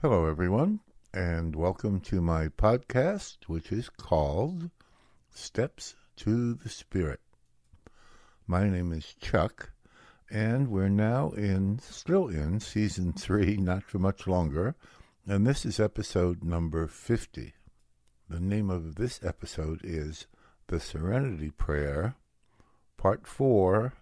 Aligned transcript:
Hello, 0.00 0.26
everyone, 0.26 0.78
and 1.12 1.56
welcome 1.56 1.98
to 2.02 2.20
my 2.20 2.46
podcast, 2.46 3.38
which 3.48 3.72
is 3.72 3.90
called 3.90 4.70
Steps 5.28 5.96
to 6.18 6.54
the 6.54 6.68
Spirit. 6.68 7.18
My 8.46 8.68
name 8.68 8.92
is 8.92 9.16
Chuck, 9.20 9.72
and 10.30 10.68
we're 10.68 10.88
now 10.88 11.30
in, 11.30 11.80
still 11.80 12.28
in 12.28 12.60
season 12.60 13.12
three, 13.12 13.56
not 13.56 13.82
for 13.82 13.98
much 13.98 14.28
longer, 14.28 14.76
and 15.26 15.44
this 15.44 15.66
is 15.66 15.80
episode 15.80 16.44
number 16.44 16.86
50. 16.86 17.54
The 18.30 18.38
name 18.38 18.70
of 18.70 18.94
this 18.94 19.18
episode 19.24 19.80
is 19.82 20.28
The 20.68 20.78
Serenity 20.78 21.50
Prayer, 21.50 22.14
Part 22.96 23.26
4 23.26 23.94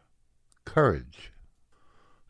Courage. 0.67 1.33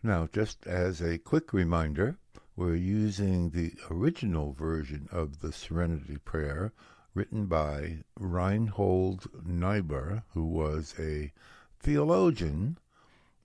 Now, 0.04 0.28
just 0.32 0.68
as 0.68 1.00
a 1.00 1.18
quick 1.18 1.52
reminder, 1.52 2.16
we're 2.56 2.74
using 2.74 3.50
the 3.50 3.74
original 3.90 4.52
version 4.54 5.08
of 5.12 5.40
the 5.40 5.52
Serenity 5.52 6.16
Prayer 6.16 6.72
written 7.12 7.46
by 7.46 7.98
Reinhold 8.18 9.26
Niebuhr, 9.44 10.24
who 10.32 10.46
was 10.46 10.94
a 10.98 11.32
theologian, 11.80 12.78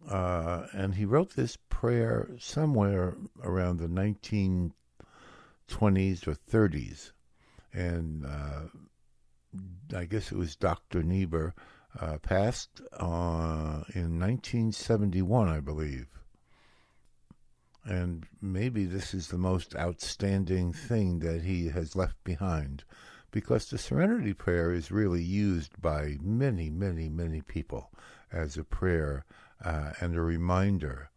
uh, 0.09 0.67
and 0.71 0.95
he 0.95 1.03
wrote 1.03 1.35
this 1.35 1.57
prayer 1.69 2.29
somewhere 2.39 3.17
around 3.43 3.77
the 3.77 3.87
1920s 3.87 4.71
or 6.27 6.35
30s. 6.49 7.11
And 7.73 8.25
uh, 8.25 8.63
I 9.95 10.05
guess 10.05 10.31
it 10.31 10.37
was 10.37 10.55
Dr. 10.55 11.03
Niebuhr 11.03 11.53
uh, 11.99 12.17
passed 12.19 12.81
uh, 12.93 13.83
in 13.93 14.19
1971, 14.19 15.49
I 15.49 15.59
believe. 15.59 16.07
And 17.83 18.27
maybe 18.41 18.85
this 18.85 19.13
is 19.13 19.29
the 19.29 19.37
most 19.37 19.75
outstanding 19.75 20.71
thing 20.71 21.19
that 21.19 21.41
he 21.41 21.69
has 21.69 21.95
left 21.95 22.23
behind 22.23 22.83
because 23.31 23.69
the 23.69 23.77
Serenity 23.77 24.33
Prayer 24.33 24.71
is 24.71 24.91
really 24.91 25.23
used 25.23 25.81
by 25.81 26.17
many, 26.21 26.69
many, 26.69 27.09
many 27.09 27.41
people 27.41 27.91
as 28.31 28.57
a 28.57 28.63
prayer 28.63 29.25
uh, 29.63 29.91
and 29.99 30.15
a 30.15 30.21
reminder 30.21 31.09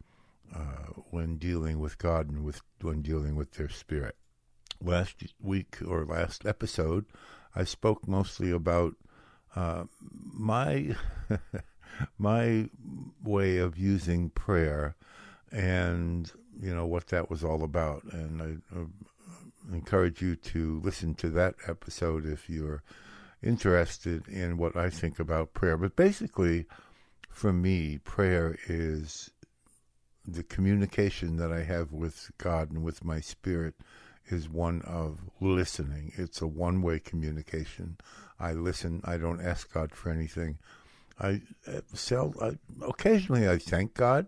uh, 0.54 0.92
when 1.10 1.36
dealing 1.36 1.80
with 1.80 1.98
God 1.98 2.30
and 2.30 2.44
with 2.44 2.62
when 2.80 3.02
dealing 3.02 3.34
with 3.34 3.52
their 3.52 3.68
spirit. 3.68 4.16
Last 4.80 5.34
week 5.40 5.78
or 5.86 6.04
last 6.04 6.46
episode, 6.46 7.06
I 7.54 7.64
spoke 7.64 8.06
mostly 8.06 8.50
about 8.50 8.94
uh, 9.56 9.84
my 10.00 10.96
my 12.18 12.68
way 13.22 13.56
of 13.58 13.76
using 13.76 14.30
prayer 14.30 14.94
and 15.52 16.30
you 16.60 16.74
know 16.74 16.86
what 16.86 17.08
that 17.08 17.30
was 17.30 17.44
all 17.44 17.62
about. 17.62 18.04
And 18.12 18.42
I, 18.42 18.78
I 18.78 18.84
encourage 19.72 20.20
you 20.22 20.36
to 20.36 20.80
listen 20.84 21.14
to 21.16 21.30
that 21.30 21.54
episode 21.66 22.26
if 22.26 22.48
you're 22.48 22.82
interested 23.42 24.26
in 24.28 24.56
what 24.56 24.76
I 24.76 24.90
think 24.90 25.18
about 25.18 25.54
prayer. 25.54 25.76
But 25.76 25.96
basically, 25.96 26.66
for 27.30 27.52
me, 27.52 27.98
prayer 27.98 28.56
is 28.68 29.30
the 30.26 30.42
communication 30.42 31.36
that 31.36 31.52
I 31.52 31.62
have 31.62 31.92
with 31.92 32.30
God 32.38 32.70
and 32.70 32.82
with 32.82 33.04
my 33.04 33.20
spirit 33.20 33.74
is 34.26 34.48
one 34.48 34.80
of 34.82 35.18
listening. 35.40 36.12
It's 36.16 36.40
a 36.40 36.46
one 36.46 36.80
way 36.80 36.98
communication. 36.98 37.98
I 38.40 38.52
listen. 38.52 39.02
I 39.04 39.18
don't 39.18 39.40
ask 39.40 39.72
God 39.72 39.92
for 39.92 40.10
anything. 40.10 40.58
I, 41.20 41.42
uh, 41.68 41.80
sell, 41.92 42.34
I 42.42 42.58
occasionally 42.84 43.48
I 43.48 43.58
thank 43.58 43.94
God 43.94 44.26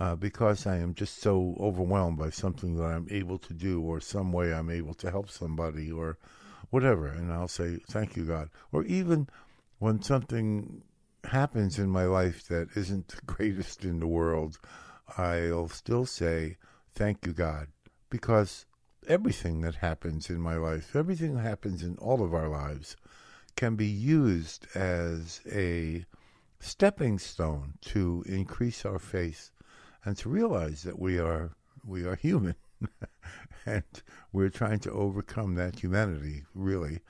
uh, 0.00 0.16
because 0.16 0.66
I 0.66 0.78
am 0.78 0.94
just 0.94 1.20
so 1.20 1.56
overwhelmed 1.60 2.18
by 2.18 2.30
something 2.30 2.76
that 2.76 2.84
I'm 2.84 3.06
able 3.10 3.38
to 3.38 3.54
do 3.54 3.80
or 3.80 4.00
some 4.00 4.32
way 4.32 4.52
I'm 4.52 4.70
able 4.70 4.94
to 4.94 5.10
help 5.10 5.30
somebody 5.30 5.90
or 5.90 6.18
whatever. 6.70 7.06
And 7.06 7.32
I'll 7.32 7.48
say, 7.48 7.78
Thank 7.88 8.16
you, 8.16 8.24
God. 8.24 8.50
Or 8.72 8.84
even 8.84 9.28
when 9.78 10.02
something 10.02 10.82
happens 11.24 11.78
in 11.78 11.88
my 11.88 12.04
life 12.04 12.48
that 12.48 12.68
isn't 12.76 13.08
the 13.08 13.22
greatest 13.26 13.84
in 13.84 14.00
the 14.00 14.08
world, 14.08 14.58
I'll 15.16 15.68
still 15.68 16.06
say, 16.06 16.56
Thank 16.94 17.24
you, 17.26 17.32
God. 17.32 17.68
Because 18.10 18.66
everything 19.06 19.60
that 19.60 19.76
happens 19.76 20.30
in 20.30 20.40
my 20.40 20.56
life, 20.56 20.96
everything 20.96 21.36
that 21.36 21.42
happens 21.42 21.82
in 21.82 21.96
all 21.98 22.22
of 22.24 22.34
our 22.34 22.48
lives, 22.48 22.96
can 23.56 23.76
be 23.76 23.86
used 23.86 24.66
as 24.74 25.40
a 25.50 26.04
stepping 26.58 27.18
stone 27.18 27.74
to 27.82 28.24
increase 28.26 28.84
our 28.84 28.98
faith 28.98 29.50
and 30.04 30.16
to 30.18 30.28
realize 30.28 30.82
that 30.82 30.98
we 30.98 31.18
are 31.18 31.52
we 31.86 32.06
are 32.06 32.16
human 32.16 32.54
and 33.66 33.84
we're 34.32 34.50
trying 34.50 34.78
to 34.80 34.90
overcome 34.90 35.54
that 35.54 35.80
humanity 35.80 36.44
really 36.54 37.00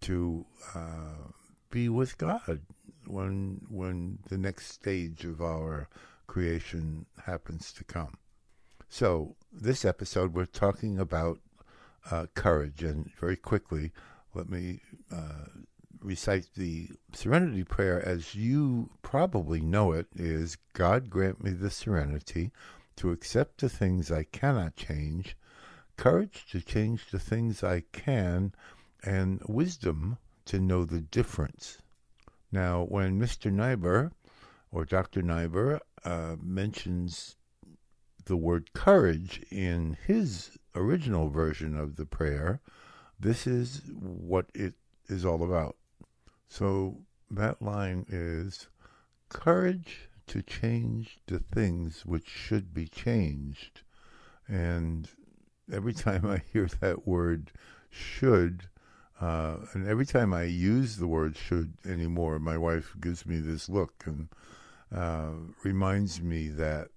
to 0.00 0.46
uh, 0.74 1.30
be 1.70 1.88
with 1.88 2.18
God 2.18 2.60
when 3.06 3.60
when 3.68 4.18
the 4.28 4.38
next 4.38 4.72
stage 4.72 5.24
of 5.24 5.40
our 5.40 5.88
creation 6.26 7.06
happens 7.24 7.72
to 7.72 7.84
come. 7.84 8.16
So 8.88 9.36
this 9.52 9.84
episode 9.84 10.34
we're 10.34 10.46
talking 10.46 10.98
about 10.98 11.38
uh, 12.10 12.26
courage, 12.34 12.82
and 12.82 13.10
very 13.20 13.36
quickly, 13.36 13.92
let 14.34 14.48
me 14.48 14.80
uh, 15.12 15.46
recite 16.02 16.48
the 16.56 16.88
serenity 17.12 17.64
prayer 17.64 18.04
as 18.06 18.34
you 18.34 18.90
probably 19.02 19.60
know 19.60 19.92
it 19.92 20.06
is 20.14 20.56
God 20.72 21.10
grant 21.10 21.42
me 21.42 21.50
the 21.50 21.70
serenity 21.70 22.50
to 22.96 23.10
accept 23.10 23.60
the 23.60 23.68
things 23.68 24.10
I 24.10 24.24
cannot 24.24 24.76
change, 24.76 25.36
courage 25.96 26.46
to 26.50 26.60
change 26.60 27.10
the 27.10 27.18
things 27.18 27.62
I 27.62 27.84
can, 27.92 28.54
and 29.02 29.40
wisdom 29.48 30.18
to 30.46 30.58
know 30.58 30.84
the 30.84 31.00
difference. 31.00 31.78
Now, 32.52 32.84
when 32.84 33.20
Mr. 33.20 33.52
Niebuhr 33.52 34.12
or 34.72 34.84
Dr. 34.84 35.22
Niebuhr 35.22 35.80
uh, 36.04 36.36
mentions 36.42 37.36
the 38.24 38.36
word 38.36 38.72
courage 38.72 39.42
in 39.50 39.96
his 40.06 40.58
original 40.74 41.28
version 41.28 41.76
of 41.76 41.96
the 41.96 42.06
prayer, 42.06 42.60
this 43.18 43.46
is 43.46 43.82
what 43.98 44.46
it 44.54 44.74
is 45.08 45.24
all 45.24 45.42
about. 45.42 45.76
So 46.50 46.98
that 47.30 47.62
line 47.62 48.04
is 48.08 48.66
courage 49.28 50.10
to 50.26 50.42
change 50.42 51.18
the 51.26 51.38
things 51.38 52.04
which 52.04 52.28
should 52.28 52.74
be 52.74 52.88
changed. 52.88 53.82
And 54.48 55.08
every 55.72 55.92
time 55.94 56.26
I 56.26 56.42
hear 56.52 56.66
that 56.80 57.06
word 57.06 57.52
should, 57.88 58.68
uh, 59.20 59.58
and 59.74 59.86
every 59.86 60.04
time 60.04 60.34
I 60.34 60.42
use 60.42 60.96
the 60.96 61.06
word 61.06 61.36
should 61.36 61.74
anymore, 61.86 62.40
my 62.40 62.58
wife 62.58 62.96
gives 63.00 63.24
me 63.24 63.38
this 63.38 63.68
look 63.68 64.02
and 64.04 64.28
uh, 64.92 65.30
reminds 65.62 66.20
me 66.20 66.48
that 66.48 66.88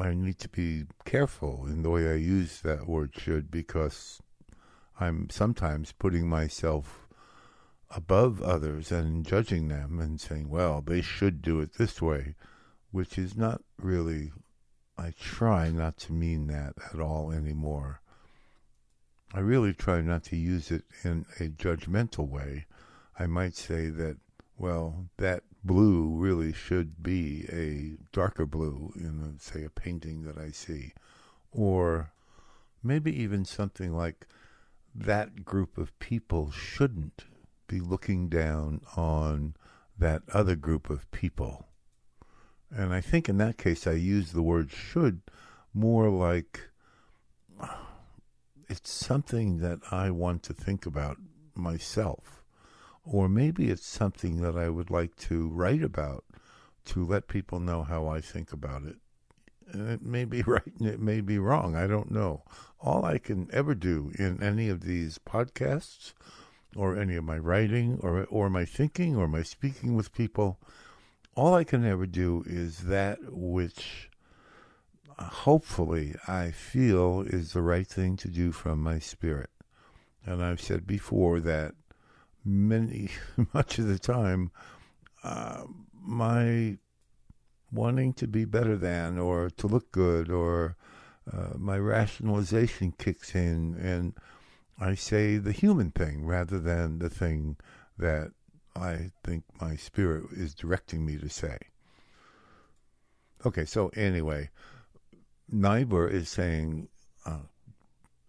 I 0.00 0.12
need 0.12 0.40
to 0.40 0.48
be 0.48 0.86
careful 1.04 1.66
in 1.66 1.82
the 1.82 1.90
way 1.90 2.10
I 2.10 2.14
use 2.14 2.62
that 2.62 2.88
word 2.88 3.14
should 3.16 3.48
because 3.48 4.20
I'm 4.98 5.30
sometimes 5.30 5.92
putting 5.92 6.28
myself 6.28 7.05
above 7.90 8.42
others 8.42 8.90
and 8.90 9.24
judging 9.24 9.68
them 9.68 9.98
and 9.98 10.20
saying, 10.20 10.48
well, 10.48 10.80
they 10.80 11.00
should 11.00 11.40
do 11.42 11.60
it 11.60 11.74
this 11.74 12.02
way, 12.02 12.34
which 12.90 13.16
is 13.18 13.36
not 13.36 13.62
really, 13.78 14.32
I 14.98 15.12
try 15.20 15.70
not 15.70 15.96
to 15.98 16.12
mean 16.12 16.46
that 16.48 16.74
at 16.92 17.00
all 17.00 17.30
anymore. 17.30 18.00
I 19.32 19.40
really 19.40 19.72
try 19.72 20.00
not 20.00 20.24
to 20.24 20.36
use 20.36 20.70
it 20.70 20.84
in 21.04 21.26
a 21.38 21.44
judgmental 21.44 22.28
way. 22.28 22.66
I 23.18 23.26
might 23.26 23.54
say 23.54 23.88
that, 23.88 24.16
well, 24.58 25.06
that 25.18 25.42
blue 25.64 26.08
really 26.08 26.52
should 26.52 27.02
be 27.02 27.46
a 27.50 28.02
darker 28.14 28.46
blue 28.46 28.92
in, 28.96 29.36
say, 29.38 29.64
a 29.64 29.70
painting 29.70 30.22
that 30.24 30.38
I 30.38 30.50
see. 30.50 30.92
Or 31.52 32.12
maybe 32.82 33.14
even 33.20 33.44
something 33.44 33.94
like 33.94 34.26
that 34.94 35.44
group 35.44 35.76
of 35.76 35.98
people 35.98 36.50
shouldn't 36.50 37.24
be 37.66 37.80
looking 37.80 38.28
down 38.28 38.80
on 38.96 39.54
that 39.98 40.22
other 40.32 40.56
group 40.56 40.90
of 40.90 41.10
people. 41.10 41.66
And 42.70 42.92
I 42.92 43.00
think 43.00 43.28
in 43.28 43.38
that 43.38 43.58
case, 43.58 43.86
I 43.86 43.92
use 43.92 44.32
the 44.32 44.42
word 44.42 44.70
should 44.70 45.22
more 45.72 46.10
like 46.10 46.70
it's 48.68 48.90
something 48.90 49.58
that 49.58 49.78
I 49.90 50.10
want 50.10 50.42
to 50.44 50.52
think 50.52 50.86
about 50.86 51.18
myself. 51.54 52.42
Or 53.04 53.28
maybe 53.28 53.68
it's 53.70 53.86
something 53.86 54.40
that 54.42 54.56
I 54.56 54.68
would 54.68 54.90
like 54.90 55.14
to 55.16 55.48
write 55.48 55.82
about 55.82 56.24
to 56.86 57.04
let 57.04 57.28
people 57.28 57.60
know 57.60 57.84
how 57.84 58.08
I 58.08 58.20
think 58.20 58.52
about 58.52 58.82
it. 58.82 58.96
And 59.68 59.88
it 59.90 60.02
may 60.02 60.24
be 60.24 60.42
right 60.46 60.72
and 60.78 60.88
it 60.88 61.00
may 61.00 61.20
be 61.20 61.38
wrong. 61.38 61.76
I 61.76 61.86
don't 61.86 62.10
know. 62.10 62.42
All 62.80 63.04
I 63.04 63.18
can 63.18 63.48
ever 63.52 63.74
do 63.74 64.12
in 64.18 64.42
any 64.42 64.68
of 64.68 64.80
these 64.80 65.18
podcasts 65.18 66.12
or 66.74 66.98
any 66.98 67.16
of 67.16 67.24
my 67.24 67.38
writing 67.38 67.98
or 68.02 68.24
or 68.24 68.50
my 68.50 68.64
thinking 68.64 69.16
or 69.16 69.28
my 69.28 69.42
speaking 69.42 69.94
with 69.94 70.12
people, 70.12 70.58
all 71.34 71.54
I 71.54 71.64
can 71.64 71.84
ever 71.84 72.06
do 72.06 72.42
is 72.46 72.78
that 72.84 73.18
which 73.32 74.10
hopefully 75.18 76.14
I 76.26 76.50
feel 76.50 77.22
is 77.22 77.52
the 77.52 77.62
right 77.62 77.86
thing 77.86 78.16
to 78.18 78.28
do 78.28 78.52
from 78.52 78.82
my 78.82 78.98
spirit. 78.98 79.50
And 80.24 80.42
I've 80.42 80.60
said 80.60 80.86
before 80.86 81.40
that 81.40 81.74
many, 82.44 83.10
much 83.54 83.78
of 83.78 83.86
the 83.86 83.98
time, 83.98 84.50
uh, 85.22 85.64
my 85.92 86.78
wanting 87.72 88.12
to 88.14 88.26
be 88.26 88.44
better 88.44 88.76
than 88.76 89.18
or 89.18 89.50
to 89.50 89.66
look 89.66 89.90
good 89.92 90.30
or 90.30 90.76
uh, 91.30 91.50
my 91.56 91.76
rationalization 91.76 92.92
kicks 92.92 93.34
in 93.34 93.76
and 93.80 94.14
I 94.78 94.94
say 94.94 95.38
the 95.38 95.52
human 95.52 95.90
thing 95.90 96.24
rather 96.26 96.58
than 96.58 96.98
the 96.98 97.08
thing 97.08 97.56
that 97.98 98.32
I 98.74 99.10
think 99.24 99.44
my 99.60 99.76
spirit 99.76 100.24
is 100.32 100.54
directing 100.54 101.06
me 101.06 101.16
to 101.18 101.28
say. 101.28 101.58
Okay, 103.44 103.64
so 103.64 103.88
anyway, 103.96 104.50
Niebuhr 105.50 106.08
is 106.08 106.28
saying, 106.28 106.88
uh, 107.24 107.46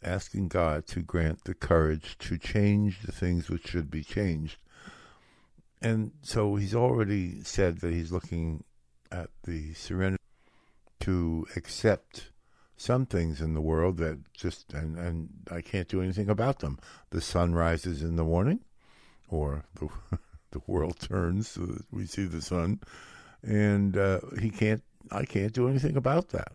asking 0.04 0.48
God 0.48 0.88
to 0.88 1.02
grant 1.02 1.44
the 1.44 1.54
courage 1.54 2.18
to 2.20 2.38
change 2.38 3.02
the 3.02 3.12
things 3.12 3.50
which 3.50 3.68
should 3.68 3.92
be 3.92 4.04
changed. 4.04 4.58
And 5.82 6.12
so 6.22 6.56
he's 6.56 6.76
already 6.76 7.44
said 7.44 7.80
that 7.80 7.94
he's 7.94 8.12
looking 8.12 8.64
at 9.12 9.30
the 9.44 9.74
serenity 9.74 10.24
to 11.02 11.46
accept 11.56 12.32
some 12.78 13.08
things 13.08 13.42
in 13.42 13.56
the 13.56 13.62
world 13.62 13.98
that 13.98 14.20
just 14.34 14.72
and 14.74 14.98
and 14.98 15.30
I 15.52 15.62
can't 15.62 15.88
do 15.88 16.02
anything 16.02 16.30
about 16.30 16.60
them. 16.60 16.80
The 17.10 17.22
sun 17.22 17.54
rises 17.54 18.02
in 18.02 18.16
the 18.16 18.24
morning, 18.24 18.60
or 19.28 19.66
the 19.76 19.90
the 20.52 20.62
world 20.68 21.00
turns 21.00 21.50
so 21.50 21.62
that 21.62 21.82
we 21.92 22.06
see 22.06 22.26
the 22.26 22.42
sun, 22.42 22.80
and 23.42 23.98
uh, 23.98 24.22
he 24.40 24.50
can't. 24.50 24.84
I 25.12 25.26
can't 25.26 25.54
do 25.54 25.68
anything 25.68 25.98
about 25.98 26.30
that. 26.30 26.54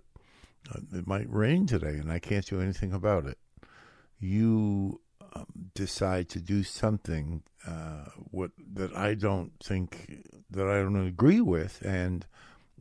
Uh, 0.70 0.80
it 0.94 1.06
might 1.06 1.28
rain 1.28 1.66
today, 1.66 1.96
and 1.96 2.10
I 2.12 2.18
can't 2.18 2.46
do 2.46 2.60
anything 2.60 2.92
about 2.92 3.26
it. 3.26 3.38
You 4.20 5.00
um, 5.34 5.46
decide 5.74 6.28
to 6.30 6.40
do 6.40 6.62
something 6.62 7.42
uh, 7.66 8.04
what 8.30 8.52
that 8.74 8.94
I 8.96 9.14
don't 9.14 9.52
think 9.62 10.24
that 10.50 10.68
I 10.68 10.82
don't 10.82 11.06
agree 11.06 11.40
with, 11.40 11.82
and 11.84 12.24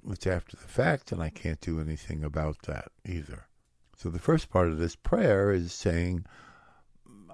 it's 0.09 0.27
after 0.27 0.57
the 0.57 0.68
fact, 0.68 1.12
and 1.12 1.21
I 1.21 1.30
can't 1.30 1.62
do 1.62 1.80
anything 1.80 2.24
about 2.24 2.63
that 2.63 2.92
either. 3.06 3.48
So 3.98 4.09
the 4.09 4.19
first 4.19 4.50
part 4.50 4.69
of 4.69 4.77
this 4.77 4.95
prayer 4.95 5.51
is 5.51 5.74
saying, 5.74 6.25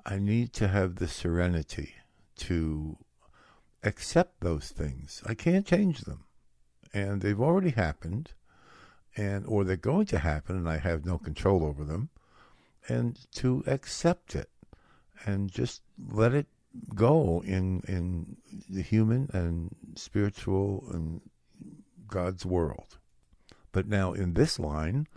I 0.06 0.20
need 0.20 0.54
to 0.54 0.68
have 0.68 0.96
the 0.96 1.08
serenity 1.08 1.96
to 2.38 2.98
accept 3.84 4.42
those 4.42 4.70
things. 4.70 5.22
I 5.26 5.34
can't 5.34 5.66
change 5.66 6.02
them. 6.02 6.26
And 6.94 7.22
they've 7.22 7.40
already 7.40 7.72
happened 7.72 8.32
and 9.16 9.46
or 9.48 9.64
they're 9.64 9.76
going 9.76 10.06
to 10.08 10.20
happen 10.20 10.56
and 10.56 10.70
I 10.70 10.78
have 10.78 11.06
no 11.06 11.18
control 11.18 11.66
over 11.66 11.84
them 11.84 12.10
and 12.88 13.20
to 13.34 13.64
accept 13.68 14.36
it 14.36 14.50
and 15.26 15.52
just 15.52 15.82
let 16.10 16.34
it 16.34 16.48
go 16.94 17.44
in 17.46 17.82
in 17.88 18.38
the 18.70 18.82
human 18.82 19.30
and 19.34 19.76
spiritual 19.96 20.86
and 20.92 21.22
God's 22.08 22.46
world. 22.46 22.98
But 23.72 23.88
now 23.88 24.14
in 24.14 24.34
this 24.34 24.60
line, 24.60 25.08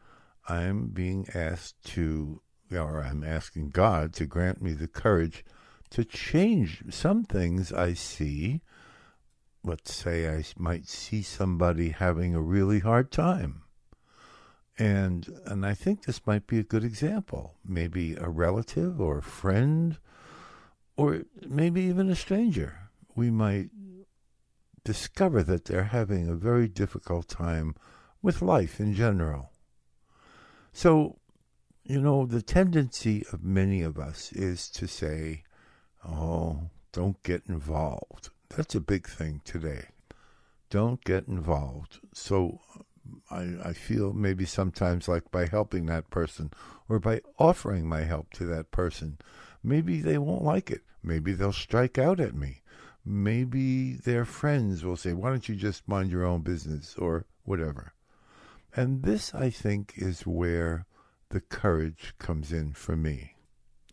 I'm 0.49 0.89
being 0.89 1.27
asked 1.35 1.83
to, 1.93 2.43
or 2.73 3.03
I'm 3.03 3.25
asking 3.25 3.71
God 3.71 4.13
to 4.15 4.27
grant 4.27 4.61
me 4.61 4.73
the 4.73 4.89
courage 4.89 5.45
to 5.91 6.05
change 6.05 6.85
some 6.91 7.25
things 7.25 7.73
I 7.73 7.95
see. 7.95 8.61
Let's 9.63 9.95
say 9.95 10.29
I 10.29 10.45
might 10.57 10.89
see 10.89 11.23
somebody 11.23 11.91
having 11.91 12.35
a 12.35 12.41
really 12.41 12.81
hard 12.81 13.11
time. 13.11 13.63
And 14.79 15.29
and 15.45 15.67
I 15.67 15.75
think 15.75 16.05
this 16.05 16.27
might 16.27 16.47
be 16.47 16.59
a 16.59 16.65
good 16.65 16.85
example. 16.85 17.55
Maybe 17.65 18.15
a 18.15 18.29
relative 18.29 19.01
or 19.01 19.19
a 19.19 19.23
friend 19.23 19.99
or 20.97 21.23
maybe 21.47 21.83
even 21.83 22.09
a 22.09 22.17
stranger. 22.17 22.91
We 23.15 23.31
might 23.31 23.71
discover 24.85 25.43
that 25.43 25.67
they're 25.67 25.85
having 25.85 26.29
a 26.29 26.35
very 26.35 26.69
difficult 26.69 27.29
time 27.29 27.75
with 28.23 28.43
life 28.43 28.81
in 28.81 28.95
general. 28.95 29.51
So, 30.73 31.19
you 31.85 32.01
know, 32.01 32.27
the 32.27 32.43
tendency 32.43 33.25
of 33.33 33.45
many 33.45 33.83
of 33.83 33.99
us 33.99 34.33
is 34.33 34.69
to 34.71 34.87
say, 34.87 35.45
oh, 36.07 36.71
don't 36.93 37.23
get 37.23 37.43
involved. 37.49 38.31
That's 38.57 38.75
a 38.75 38.81
big 38.81 39.09
thing 39.09 39.41
today. 39.45 39.87
Don't 40.71 41.03
get 41.05 41.27
involved. 41.27 42.01
So 42.13 42.61
I, 43.31 43.57
I 43.65 43.73
feel 43.73 44.13
maybe 44.13 44.45
sometimes 44.45 45.09
like 45.09 45.31
by 45.31 45.47
helping 45.47 45.87
that 45.87 46.11
person 46.11 46.53
or 46.89 46.99
by 46.99 47.21
offering 47.39 47.89
my 47.89 48.03
help 48.03 48.33
to 48.35 48.45
that 48.47 48.71
person, 48.71 49.19
maybe 49.63 50.01
they 50.01 50.19
won't 50.19 50.45
like 50.45 50.71
it. 50.71 50.83
Maybe 51.03 51.33
they'll 51.33 51.53
strike 51.53 51.99
out 51.99 52.21
at 52.21 52.35
me 52.35 52.61
maybe 53.05 53.95
their 53.95 54.25
friends 54.25 54.85
will 54.85 54.97
say, 54.97 55.13
Why 55.13 55.31
don't 55.31 55.49
you 55.49 55.55
just 55.55 55.89
mind 55.89 56.11
your 56.11 56.25
own 56.25 56.43
business 56.43 56.95
or 56.97 57.27
whatever? 57.45 57.93
And 58.75 59.03
this, 59.03 59.35
I 59.35 59.51
think, 59.51 59.95
is 59.97 60.27
where 60.27 60.87
the 61.31 61.41
courage 61.41 62.15
comes 62.19 62.53
in 62.53 62.73
for 62.73 62.97
me. 62.97 63.35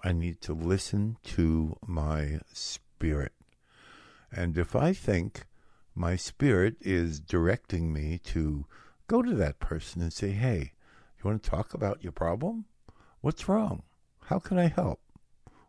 I 0.04 0.14
need 0.14 0.42
to 0.42 0.54
listen 0.54 1.18
to 1.24 1.78
my 1.86 2.40
spirit. 2.54 3.34
And 4.32 4.58
if 4.58 4.76
I 4.76 4.94
think 4.94 5.46
my 5.96 6.16
spirit 6.16 6.76
is 6.82 7.20
directing 7.20 7.92
me 7.92 8.20
to 8.26 8.66
go 9.08 9.22
to 9.22 9.34
that 9.36 9.60
person 9.60 10.02
and 10.02 10.14
say, 10.14 10.32
Hey, 10.32 10.74
you 11.18 11.30
want 11.30 11.42
to 11.42 11.50
talk 11.50 11.74
about 11.74 12.04
your 12.04 12.12
problem? 12.12 12.66
What's 13.22 13.50
wrong? 13.50 13.84
How 14.26 14.40
can 14.40 14.60
I 14.60 14.68
help? 14.68 15.00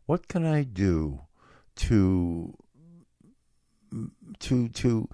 What 0.07 0.29
can 0.29 0.45
I 0.45 0.65
do 0.65 1.21
to 1.77 2.55
to 4.41 4.69
to 4.69 5.09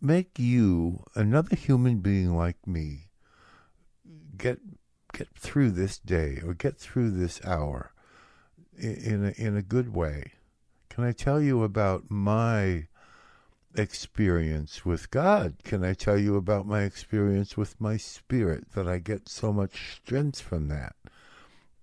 make 0.00 0.38
you 0.38 1.04
another 1.14 1.54
human 1.54 2.00
being 2.00 2.34
like 2.34 2.66
me 2.66 3.08
get 4.36 4.58
get 5.12 5.28
through 5.36 5.70
this 5.70 5.98
day 5.98 6.40
or 6.44 6.54
get 6.54 6.78
through 6.78 7.10
this 7.10 7.44
hour 7.44 7.92
in, 8.78 9.26
a, 9.26 9.42
in 9.42 9.56
a 9.56 9.62
good 9.62 9.94
way. 9.94 10.32
Can 10.88 11.04
I 11.04 11.12
tell 11.12 11.40
you 11.40 11.62
about 11.62 12.10
my 12.10 12.86
experience 13.74 14.84
with 14.84 15.10
God? 15.10 15.56
Can 15.64 15.84
I 15.84 15.94
tell 15.94 16.18
you 16.18 16.36
about 16.36 16.66
my 16.66 16.82
experience 16.82 17.56
with 17.56 17.80
my 17.80 17.96
spirit 17.96 18.72
that 18.72 18.86
I 18.86 18.98
get 18.98 19.28
so 19.28 19.52
much 19.52 19.96
strength 19.96 20.40
from 20.40 20.68
that? 20.68 20.96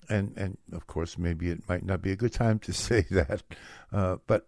And 0.08 0.34
and 0.36 0.58
of 0.72 0.88
course, 0.88 1.18
maybe 1.18 1.50
it 1.50 1.68
might 1.70 1.86
not 1.86 2.02
be 2.02 2.12
a 2.12 2.16
good 2.16 2.34
time 2.34 2.60
to 2.60 2.74
say 2.88 3.02
that, 3.12 3.44
uh, 3.92 4.18
but 4.28 4.48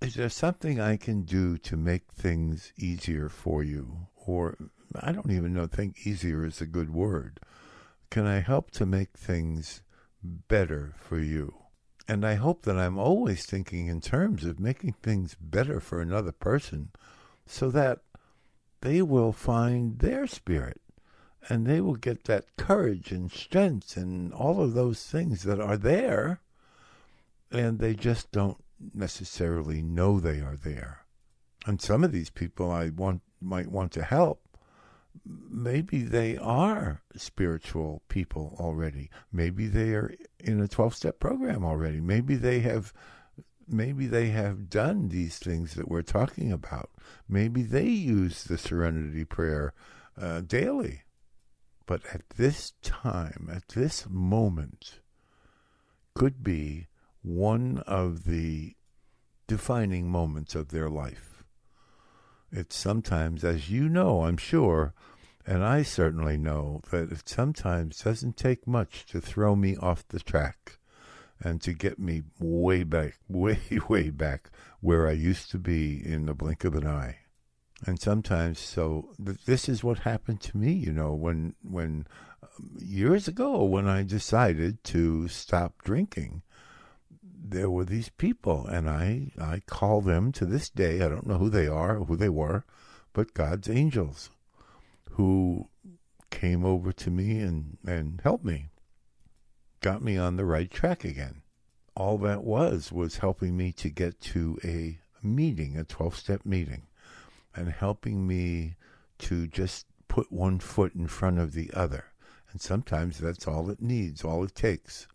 is 0.00 0.14
there 0.14 0.28
something 0.28 0.80
I 0.80 0.96
can 0.96 1.22
do 1.22 1.56
to 1.58 1.76
make 1.76 2.12
things 2.12 2.72
easier 2.76 3.28
for 3.28 3.62
you? 3.62 4.08
Or 4.26 4.56
I 5.00 5.12
don't 5.12 5.30
even 5.30 5.54
know, 5.54 5.66
think 5.66 6.06
easier 6.06 6.44
is 6.44 6.60
a 6.60 6.66
good 6.66 6.92
word. 6.92 7.40
Can 8.10 8.26
I 8.26 8.40
help 8.40 8.70
to 8.72 8.86
make 8.86 9.16
things 9.16 9.82
better 10.22 10.94
for 10.98 11.18
you? 11.18 11.54
And 12.08 12.24
I 12.24 12.34
hope 12.34 12.62
that 12.62 12.76
I'm 12.76 12.98
always 12.98 13.46
thinking 13.46 13.88
in 13.88 14.00
terms 14.00 14.44
of 14.44 14.60
making 14.60 14.94
things 15.02 15.36
better 15.40 15.80
for 15.80 16.00
another 16.00 16.32
person 16.32 16.90
so 17.46 17.70
that 17.70 18.00
they 18.80 19.02
will 19.02 19.32
find 19.32 19.98
their 19.98 20.26
spirit 20.26 20.80
and 21.48 21.66
they 21.66 21.80
will 21.80 21.96
get 21.96 22.24
that 22.24 22.56
courage 22.56 23.10
and 23.10 23.30
strength 23.30 23.96
and 23.96 24.32
all 24.32 24.62
of 24.62 24.74
those 24.74 25.04
things 25.04 25.42
that 25.44 25.60
are 25.60 25.76
there 25.76 26.40
and 27.50 27.78
they 27.78 27.94
just 27.94 28.30
don't 28.30 28.58
necessarily 28.94 29.82
know 29.82 30.20
they 30.20 30.40
are 30.40 30.56
there. 30.56 31.06
And 31.66 31.80
some 31.80 32.04
of 32.04 32.12
these 32.12 32.30
people 32.30 32.70
I 32.70 32.90
want 32.90 33.22
might 33.40 33.70
want 33.70 33.92
to 33.92 34.04
help. 34.04 34.42
Maybe 35.24 36.02
they 36.02 36.36
are 36.36 37.02
spiritual 37.16 38.02
people 38.08 38.56
already. 38.60 39.10
Maybe 39.32 39.66
they 39.66 39.94
are 39.94 40.14
in 40.38 40.60
a 40.60 40.68
12 40.68 40.94
step 40.94 41.18
program 41.18 41.64
already. 41.64 42.00
Maybe 42.00 42.36
they 42.36 42.60
have 42.60 42.92
maybe 43.68 44.06
they 44.06 44.28
have 44.28 44.70
done 44.70 45.08
these 45.08 45.38
things 45.38 45.74
that 45.74 45.88
we're 45.88 46.02
talking 46.02 46.52
about. 46.52 46.90
Maybe 47.28 47.62
they 47.62 47.88
use 47.88 48.44
the 48.44 48.58
serenity 48.58 49.24
prayer 49.24 49.74
uh, 50.20 50.42
daily. 50.42 51.02
But 51.86 52.02
at 52.12 52.28
this 52.36 52.72
time, 52.82 53.48
at 53.52 53.68
this 53.68 54.06
moment, 54.08 55.00
could 56.14 56.42
be 56.42 56.88
one 57.26 57.78
of 57.88 58.22
the 58.22 58.72
defining 59.48 60.08
moments 60.08 60.54
of 60.54 60.68
their 60.68 60.88
life. 60.88 61.42
It's 62.52 62.76
sometimes, 62.76 63.42
as 63.42 63.68
you 63.68 63.88
know, 63.88 64.24
I'm 64.24 64.36
sure, 64.36 64.94
and 65.44 65.64
I 65.64 65.82
certainly 65.82 66.38
know, 66.38 66.82
that 66.92 67.10
it 67.10 67.28
sometimes 67.28 68.02
doesn't 68.04 68.36
take 68.36 68.68
much 68.68 69.06
to 69.06 69.20
throw 69.20 69.56
me 69.56 69.76
off 69.76 70.06
the 70.06 70.20
track 70.20 70.78
and 71.40 71.60
to 71.62 71.72
get 71.72 71.98
me 71.98 72.22
way 72.38 72.84
back, 72.84 73.18
way, 73.28 73.58
way 73.88 74.10
back 74.10 74.50
where 74.80 75.08
I 75.08 75.12
used 75.12 75.50
to 75.50 75.58
be 75.58 76.00
in 76.04 76.26
the 76.26 76.34
blink 76.34 76.62
of 76.62 76.76
an 76.76 76.86
eye. 76.86 77.18
And 77.84 78.00
sometimes, 78.00 78.60
so 78.60 79.10
th- 79.22 79.44
this 79.46 79.68
is 79.68 79.82
what 79.82 79.98
happened 79.98 80.40
to 80.42 80.56
me, 80.56 80.72
you 80.72 80.92
know, 80.92 81.12
when, 81.12 81.56
when 81.60 82.06
um, 82.42 82.76
years 82.78 83.26
ago, 83.26 83.64
when 83.64 83.88
I 83.88 84.04
decided 84.04 84.84
to 84.84 85.26
stop 85.26 85.82
drinking, 85.82 86.42
there 87.50 87.70
were 87.70 87.84
these 87.84 88.08
people, 88.08 88.66
and 88.66 88.88
I, 88.88 89.30
I 89.38 89.60
call 89.66 90.00
them 90.00 90.32
to 90.32 90.46
this 90.46 90.68
day. 90.68 91.02
I 91.02 91.08
don't 91.08 91.26
know 91.26 91.38
who 91.38 91.50
they 91.50 91.66
are, 91.66 91.96
who 91.96 92.16
they 92.16 92.28
were, 92.28 92.64
but 93.12 93.34
God's 93.34 93.68
angels 93.68 94.30
who 95.12 95.68
came 96.30 96.64
over 96.64 96.92
to 96.92 97.10
me 97.10 97.40
and, 97.40 97.78
and 97.86 98.20
helped 98.22 98.44
me, 98.44 98.68
got 99.80 100.02
me 100.02 100.16
on 100.16 100.36
the 100.36 100.44
right 100.44 100.70
track 100.70 101.04
again. 101.04 101.42
All 101.94 102.18
that 102.18 102.44
was 102.44 102.92
was 102.92 103.18
helping 103.18 103.56
me 103.56 103.72
to 103.72 103.88
get 103.88 104.20
to 104.22 104.58
a 104.64 104.98
meeting, 105.22 105.78
a 105.78 105.84
12 105.84 106.16
step 106.16 106.44
meeting, 106.44 106.82
and 107.54 107.70
helping 107.70 108.26
me 108.26 108.76
to 109.18 109.46
just 109.46 109.86
put 110.08 110.30
one 110.30 110.58
foot 110.58 110.94
in 110.94 111.06
front 111.06 111.38
of 111.38 111.54
the 111.54 111.70
other. 111.72 112.06
And 112.50 112.60
sometimes 112.60 113.18
that's 113.18 113.46
all 113.46 113.70
it 113.70 113.80
needs, 113.80 114.24
all 114.24 114.44
it 114.44 114.54
takes 114.54 115.06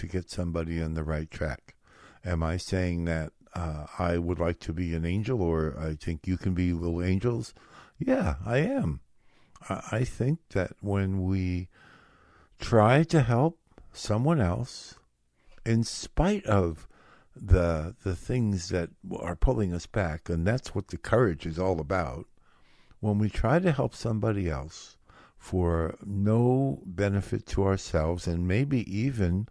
to 0.00 0.06
get 0.06 0.30
somebody 0.30 0.82
on 0.82 0.94
the 0.94 1.04
right 1.04 1.30
track. 1.30 1.74
Am 2.24 2.42
I 2.42 2.56
saying 2.56 3.04
that 3.04 3.32
uh, 3.54 3.86
I 3.98 4.16
would 4.16 4.38
like 4.38 4.58
to 4.60 4.72
be 4.72 4.94
an 4.94 5.04
angel 5.04 5.42
or 5.42 5.78
I 5.78 5.94
think 5.94 6.26
you 6.26 6.36
can 6.38 6.54
be 6.54 6.72
little 6.72 7.02
angels? 7.02 7.52
Yeah, 7.98 8.36
I 8.44 8.58
am. 8.58 9.00
I 9.68 10.04
think 10.04 10.38
that 10.50 10.72
when 10.80 11.22
we 11.22 11.68
try 12.58 13.02
to 13.04 13.20
help 13.20 13.58
someone 13.92 14.40
else, 14.40 14.94
in 15.66 15.84
spite 15.84 16.46
of 16.46 16.88
the 17.36 17.94
the 18.02 18.16
things 18.16 18.70
that 18.70 18.88
are 19.18 19.36
pulling 19.36 19.74
us 19.74 19.86
back, 19.86 20.30
and 20.30 20.46
that's 20.46 20.74
what 20.74 20.88
the 20.88 20.96
courage 20.96 21.44
is 21.44 21.58
all 21.58 21.78
about. 21.78 22.26
When 23.00 23.18
we 23.18 23.28
try 23.28 23.58
to 23.58 23.72
help 23.72 23.94
somebody 23.94 24.48
else 24.48 24.96
for 25.36 25.96
no 26.04 26.82
benefit 26.86 27.46
to 27.48 27.64
ourselves, 27.64 28.26
and 28.26 28.48
maybe 28.48 28.80
even 28.90 29.46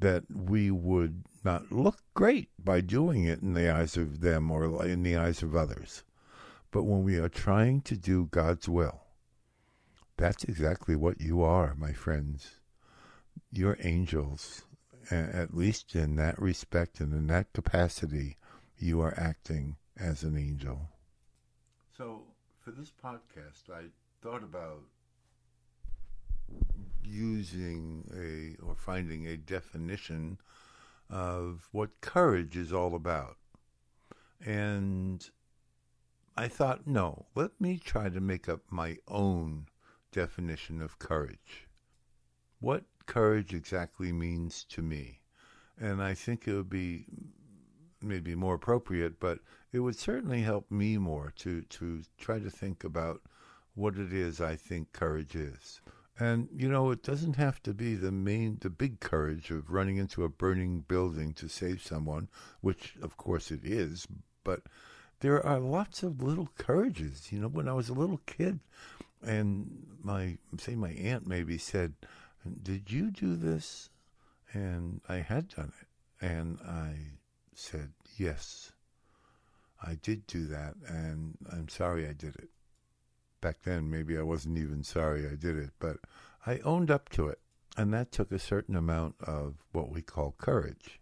that 0.00 0.24
we 0.30 0.70
would 0.70 1.24
not 1.44 1.72
look 1.72 1.98
great 2.14 2.50
by 2.62 2.80
doing 2.80 3.24
it 3.24 3.40
in 3.42 3.54
the 3.54 3.72
eyes 3.72 3.96
of 3.96 4.20
them 4.20 4.50
or 4.50 4.86
in 4.86 5.02
the 5.02 5.16
eyes 5.16 5.42
of 5.42 5.56
others, 5.56 6.04
but 6.70 6.84
when 6.84 7.02
we 7.02 7.16
are 7.16 7.28
trying 7.28 7.80
to 7.82 7.96
do 7.96 8.26
God's 8.26 8.68
will, 8.68 9.02
that's 10.16 10.44
exactly 10.44 10.96
what 10.96 11.20
you 11.20 11.42
are, 11.42 11.74
my 11.76 11.92
friends. 11.92 12.60
You're 13.50 13.78
angels. 13.80 14.64
At 15.10 15.54
least 15.54 15.94
in 15.94 16.16
that 16.16 16.38
respect 16.40 17.00
and 17.00 17.14
in 17.14 17.28
that 17.28 17.52
capacity, 17.54 18.36
you 18.76 19.00
are 19.00 19.14
acting 19.16 19.76
as 19.96 20.22
an 20.22 20.36
angel. 20.36 20.90
So, 21.96 22.24
for 22.60 22.72
this 22.72 22.92
podcast, 23.02 23.72
I 23.72 23.84
thought 24.22 24.42
about 24.42 24.82
using 27.08 28.04
a 28.14 28.62
or 28.64 28.74
finding 28.74 29.26
a 29.26 29.36
definition 29.36 30.38
of 31.10 31.68
what 31.72 32.00
courage 32.00 32.56
is 32.56 32.72
all 32.72 32.94
about. 32.94 33.36
And 34.44 35.28
I 36.36 36.48
thought, 36.48 36.86
no, 36.86 37.26
let 37.34 37.60
me 37.60 37.78
try 37.78 38.08
to 38.08 38.20
make 38.20 38.48
up 38.48 38.60
my 38.70 38.98
own 39.08 39.66
definition 40.12 40.80
of 40.80 40.98
courage. 40.98 41.66
What 42.60 42.84
courage 43.06 43.54
exactly 43.54 44.12
means 44.12 44.64
to 44.64 44.82
me. 44.82 45.20
And 45.80 46.02
I 46.02 46.14
think 46.14 46.46
it 46.46 46.54
would 46.54 46.70
be 46.70 47.06
maybe 48.00 48.34
more 48.34 48.54
appropriate, 48.54 49.18
but 49.18 49.40
it 49.72 49.80
would 49.80 49.96
certainly 49.96 50.42
help 50.42 50.70
me 50.70 50.98
more 50.98 51.32
to, 51.38 51.62
to 51.62 52.02
try 52.18 52.38
to 52.38 52.50
think 52.50 52.84
about 52.84 53.22
what 53.74 53.96
it 53.96 54.12
is 54.12 54.40
I 54.40 54.56
think 54.56 54.92
courage 54.92 55.34
is. 55.34 55.80
And 56.20 56.48
you 56.52 56.68
know, 56.68 56.90
it 56.90 57.02
doesn't 57.02 57.36
have 57.36 57.62
to 57.62 57.72
be 57.72 57.94
the 57.94 58.10
main, 58.10 58.58
the 58.60 58.70
big 58.70 58.98
courage 58.98 59.50
of 59.50 59.70
running 59.70 59.98
into 59.98 60.24
a 60.24 60.28
burning 60.28 60.80
building 60.80 61.32
to 61.34 61.48
save 61.48 61.82
someone, 61.82 62.28
which 62.60 62.96
of 63.00 63.16
course 63.16 63.50
it 63.52 63.64
is. 63.64 64.06
But 64.42 64.62
there 65.20 65.44
are 65.44 65.60
lots 65.60 66.02
of 66.02 66.22
little 66.22 66.48
courages. 66.58 67.30
You 67.30 67.40
know, 67.40 67.48
when 67.48 67.68
I 67.68 67.72
was 67.72 67.88
a 67.88 67.94
little 67.94 68.20
kid, 68.26 68.58
and 69.22 69.86
my 70.02 70.38
say 70.58 70.74
my 70.74 70.90
aunt 70.90 71.26
maybe 71.26 71.56
said, 71.58 71.94
"Did 72.62 72.90
you 72.90 73.10
do 73.10 73.36
this?" 73.36 73.90
And 74.52 75.00
I 75.08 75.16
had 75.16 75.48
done 75.48 75.72
it, 75.80 75.88
and 76.20 76.58
I 76.60 77.18
said, 77.54 77.92
"Yes, 78.16 78.72
I 79.80 79.94
did 79.94 80.26
do 80.26 80.46
that, 80.46 80.74
and 80.86 81.36
I'm 81.52 81.68
sorry 81.68 82.08
I 82.08 82.12
did 82.12 82.36
it." 82.36 82.50
Back 83.40 83.62
then 83.64 83.90
maybe 83.90 84.18
I 84.18 84.22
wasn't 84.22 84.58
even 84.58 84.82
sorry 84.82 85.26
I 85.26 85.34
did 85.34 85.56
it, 85.56 85.70
but 85.78 85.98
I 86.46 86.58
owned 86.58 86.90
up 86.90 87.08
to 87.10 87.28
it. 87.28 87.40
And 87.76 87.94
that 87.94 88.10
took 88.10 88.32
a 88.32 88.38
certain 88.38 88.74
amount 88.74 89.14
of 89.20 89.54
what 89.72 89.90
we 89.90 90.02
call 90.02 90.34
courage. 90.38 91.00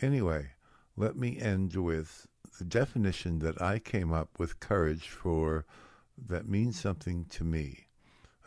Anyway, 0.00 0.52
let 0.96 1.16
me 1.16 1.38
end 1.38 1.76
with 1.76 2.26
the 2.58 2.64
definition 2.64 3.38
that 3.40 3.60
I 3.60 3.78
came 3.78 4.12
up 4.12 4.38
with 4.38 4.60
courage 4.60 5.08
for 5.08 5.66
that 6.16 6.48
means 6.48 6.78
something 6.80 7.26
to 7.26 7.44
me. 7.44 7.86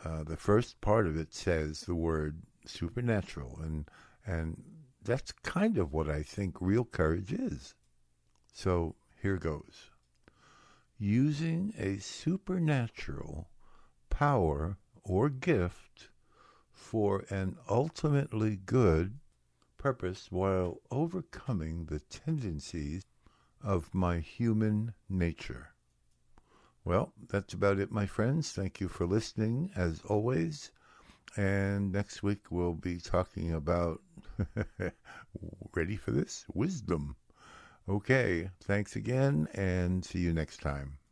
Uh, 0.04 0.24
the 0.24 0.36
first 0.36 0.80
part 0.80 1.06
of 1.06 1.16
it 1.16 1.32
says 1.32 1.82
the 1.82 1.94
word 1.94 2.42
supernatural, 2.66 3.58
and 3.62 3.88
and 4.26 4.62
that's 5.02 5.32
kind 5.32 5.78
of 5.78 5.92
what 5.92 6.08
I 6.08 6.22
think 6.22 6.56
real 6.60 6.84
courage 6.84 7.32
is. 7.32 7.74
So 8.52 8.94
here 9.20 9.36
goes 9.36 9.90
using 11.04 11.74
a 11.76 11.98
supernatural 11.98 13.50
power 14.08 14.78
or 15.02 15.28
gift 15.28 16.08
for 16.72 17.26
an 17.28 17.54
ultimately 17.68 18.56
good 18.56 19.18
purpose 19.76 20.32
while 20.32 20.80
overcoming 20.90 21.84
the 21.84 22.00
tendencies 22.00 23.02
of 23.62 23.94
my 23.94 24.18
human 24.18 24.94
nature. 25.06 25.74
Well, 26.84 27.12
that's 27.28 27.52
about 27.52 27.78
it, 27.78 27.92
my 27.92 28.06
friends. 28.06 28.52
Thank 28.52 28.80
you 28.80 28.88
for 28.88 29.06
listening, 29.06 29.70
as 29.76 30.00
always. 30.06 30.70
And 31.36 31.92
next 31.92 32.22
week 32.22 32.50
we'll 32.50 32.74
be 32.74 32.96
talking 32.96 33.52
about, 33.52 34.00
ready 35.74 35.96
for 35.96 36.12
this? 36.12 36.46
Wisdom. 36.54 37.16
Okay, 37.88 38.50
thanks 38.62 38.96
again 38.96 39.48
and 39.54 40.04
see 40.04 40.18
you 40.18 40.32
next 40.32 40.60
time. 40.60 40.98